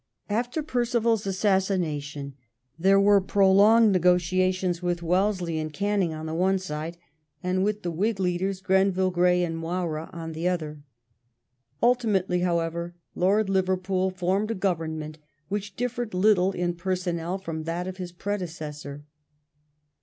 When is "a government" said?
14.49-15.19